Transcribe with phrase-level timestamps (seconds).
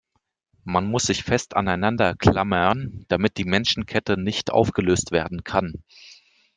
[0.63, 5.83] Man muss sich fest aneinander klammern, damit die Menschenkette nicht aufgelöst werden kann.